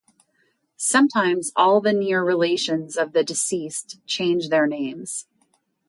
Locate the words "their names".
4.49-5.27